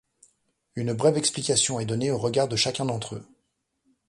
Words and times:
Une 0.73 0.93
brève 0.93 1.15
explication 1.17 1.79
est 1.79 1.85
donnée 1.85 2.09
au 2.09 2.17
regard 2.17 2.47
de 2.47 2.55
chacun 2.55 2.85
d'entre 2.85 3.17
eux. 3.17 3.23